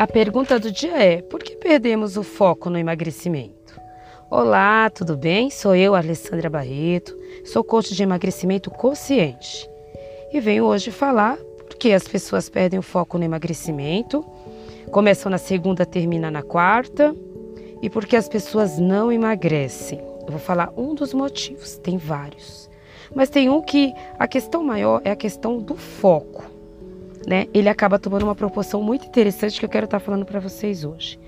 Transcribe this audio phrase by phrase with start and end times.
[0.00, 3.78] A pergunta do dia é: por que perdemos o foco no emagrecimento?
[4.30, 5.50] Olá, tudo bem?
[5.50, 7.14] Sou eu, Alessandra Barreto,
[7.44, 9.68] sou coach de emagrecimento consciente
[10.32, 14.24] e venho hoje falar por que as pessoas perdem o foco no emagrecimento,
[14.90, 17.14] começam na segunda, terminam na quarta
[17.82, 19.98] e por que as pessoas não emagrecem.
[20.22, 22.70] Eu vou falar um dos motivos, tem vários,
[23.14, 26.49] mas tem um que a questão maior é a questão do foco
[27.26, 30.84] né, ele acaba tomando uma proporção muito interessante que eu quero estar falando para vocês
[30.84, 31.18] hoje.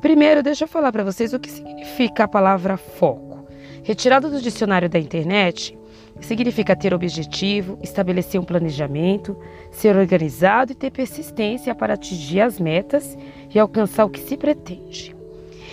[0.00, 3.46] Primeiro, deixa eu falar para vocês o que significa a palavra foco.
[3.82, 5.78] Retirado do dicionário da internet,
[6.20, 9.36] significa ter objetivo, estabelecer um planejamento,
[9.70, 13.16] ser organizado e ter persistência para atingir as metas
[13.54, 15.14] e alcançar o que se pretende.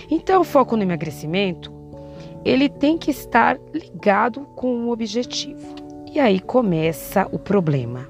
[0.09, 1.71] Então, o foco no emagrecimento,
[2.45, 5.75] ele tem que estar ligado com um objetivo.
[6.11, 8.07] E aí começa o problema.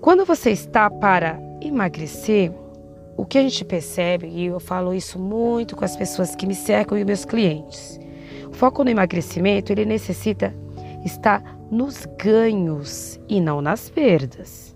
[0.00, 2.52] Quando você está para emagrecer,
[3.16, 6.54] o que a gente percebe, e eu falo isso muito com as pessoas que me
[6.54, 7.98] cercam e meus clientes,
[8.46, 10.54] o foco no emagrecimento ele necessita
[11.04, 14.74] estar nos ganhos e não nas perdas.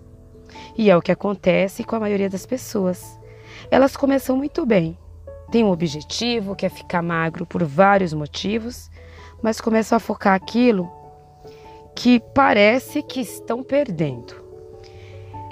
[0.77, 3.17] E é o que acontece com a maioria das pessoas.
[3.71, 4.97] Elas começam muito bem,
[5.51, 8.91] têm um objetivo, quer ficar magro por vários motivos,
[9.41, 10.91] mas começam a focar aquilo
[11.95, 14.42] que parece que estão perdendo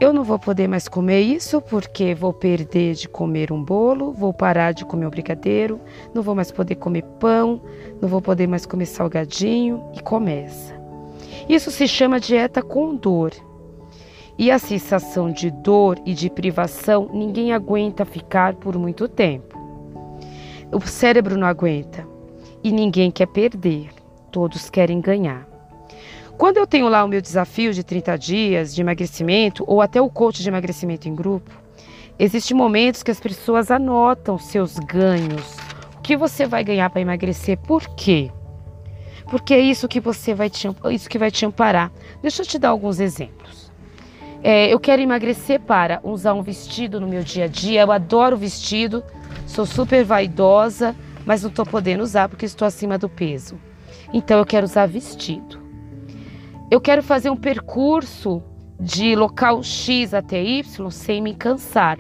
[0.02, 4.34] eu não vou poder mais comer isso porque vou perder de comer um bolo, vou
[4.34, 5.80] parar de comer um brigadeiro,
[6.12, 7.62] não vou mais poder comer pão,
[8.02, 10.74] não vou poder mais comer salgadinho e começa.
[11.48, 13.32] Isso se chama dieta com dor.
[14.40, 19.56] E a sensação de dor e de privação ninguém aguenta ficar por muito tempo.
[20.72, 22.08] O cérebro não aguenta
[22.64, 23.90] e ninguém quer perder,
[24.32, 25.48] todos querem ganhar.
[26.42, 30.10] Quando eu tenho lá o meu desafio de 30 dias de emagrecimento ou até o
[30.10, 31.52] coach de emagrecimento em grupo,
[32.18, 35.56] existem momentos que as pessoas anotam seus ganhos.
[35.98, 37.60] O que você vai ganhar para emagrecer?
[37.60, 38.32] Por quê?
[39.30, 41.92] Porque é isso que você vai te, isso que vai te amparar.
[42.24, 43.72] Deixa eu te dar alguns exemplos.
[44.42, 47.82] É, eu quero emagrecer para usar um vestido no meu dia a dia.
[47.82, 49.04] Eu adoro vestido,
[49.46, 53.62] sou super vaidosa, mas não estou podendo usar porque estou acima do peso.
[54.12, 55.62] Então eu quero usar vestido
[56.72, 58.42] eu quero fazer um percurso
[58.80, 62.00] de local X até Y sem me cansar.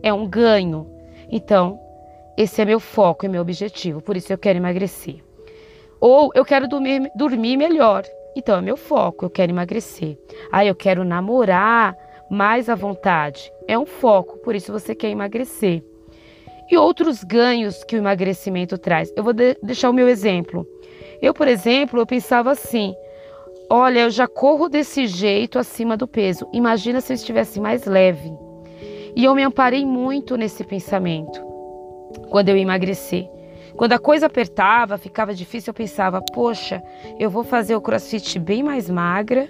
[0.00, 0.86] É um ganho.
[1.28, 1.76] Então,
[2.38, 5.16] esse é meu foco, é meu objetivo, por isso eu quero emagrecer.
[6.00, 8.04] Ou eu quero dormir, dormir melhor.
[8.36, 10.16] Então, é meu foco, eu quero emagrecer.
[10.52, 11.96] Ah, eu quero namorar
[12.30, 13.50] mais à vontade.
[13.66, 15.82] É um foco, por isso você quer emagrecer.
[16.70, 19.12] E outros ganhos que o emagrecimento traz.
[19.16, 20.64] Eu vou de deixar o meu exemplo.
[21.20, 22.94] Eu, por exemplo, eu pensava assim:
[23.68, 26.48] Olha, eu já corro desse jeito acima do peso.
[26.52, 28.32] Imagina se eu estivesse mais leve.
[29.16, 31.40] E eu me amparei muito nesse pensamento
[32.30, 33.28] quando eu emagreci.
[33.76, 36.80] Quando a coisa apertava, ficava difícil, eu pensava: poxa,
[37.18, 39.48] eu vou fazer o crossfit bem mais magra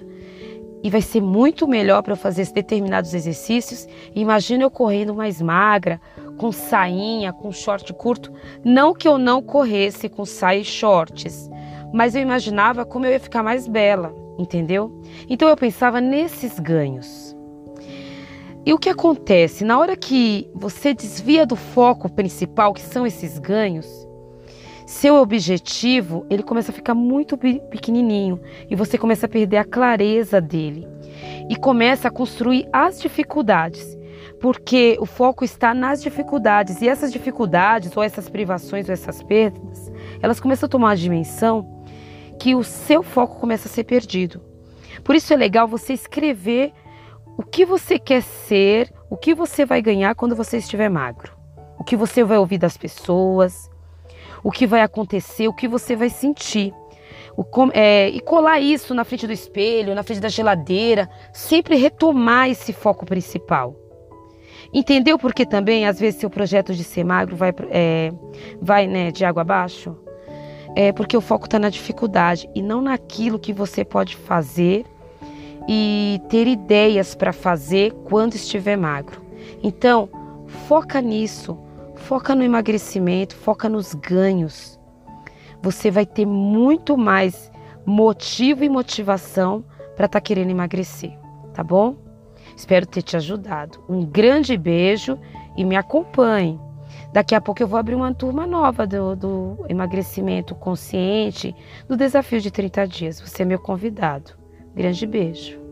[0.83, 3.87] e vai ser muito melhor para eu fazer determinados exercícios.
[4.15, 6.00] Imagina eu correndo mais magra,
[6.38, 8.33] com sainha, com short curto.
[8.65, 11.50] Não que eu não corresse com saia e shorts,
[11.92, 15.00] mas eu imaginava como eu ia ficar mais bela, entendeu?
[15.28, 17.36] Então eu pensava nesses ganhos.
[18.64, 19.64] E o que acontece?
[19.64, 23.86] Na hora que você desvia do foco principal, que são esses ganhos,
[24.84, 30.41] seu objetivo ele começa a ficar muito pequenininho e você começa a perder a clareza
[30.41, 30.86] dele
[31.48, 33.97] e começa a construir as dificuldades,
[34.41, 39.92] porque o foco está nas dificuldades e essas dificuldades ou essas privações ou essas perdas,
[40.22, 41.75] elas começam a tomar uma dimensão
[42.38, 44.41] que o seu foco começa a ser perdido.
[45.02, 46.72] Por isso é legal você escrever
[47.36, 51.32] o que você quer ser, o que você vai ganhar quando você estiver magro,
[51.78, 53.70] o que você vai ouvir das pessoas,
[54.42, 56.72] o que vai acontecer, o que você vai sentir.
[57.36, 62.48] O, é, e colar isso na frente do espelho, na frente da geladeira, sempre retomar
[62.48, 63.77] esse foco principal.
[64.72, 68.10] Entendeu porque também, às vezes, seu projeto de ser magro vai, é,
[68.60, 69.97] vai né, de água abaixo?
[70.76, 74.84] É porque o foco está na dificuldade e não naquilo que você pode fazer
[75.66, 79.22] e ter ideias para fazer quando estiver magro.
[79.62, 80.06] Então,
[80.68, 81.58] foca nisso,
[81.94, 84.78] foca no emagrecimento, foca nos ganhos.
[85.62, 87.50] Você vai ter muito mais
[87.86, 89.64] motivo e motivação
[89.96, 91.18] para estar tá querendo emagrecer,
[91.54, 91.96] tá bom?
[92.54, 93.82] Espero ter te ajudado.
[93.88, 95.18] Um grande beijo
[95.56, 96.60] e me acompanhe.
[97.12, 101.54] Daqui a pouco eu vou abrir uma turma nova do, do emagrecimento consciente,
[101.88, 103.20] do desafio de 30 dias.
[103.20, 104.32] Você é meu convidado.
[104.74, 105.66] Grande beijo.